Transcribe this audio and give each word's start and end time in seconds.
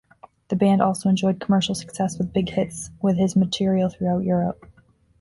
The 0.47 0.55
band 0.55 0.81
also 0.81 1.09
enjoyed 1.09 1.39
commercial 1.39 1.75
success 1.75 2.17
with 2.17 2.33
big 2.33 2.49
hits 2.49 2.89
with 3.03 3.17
this 3.17 3.35
material 3.35 3.87
throughout 3.89 4.23
Europe. 4.23 4.67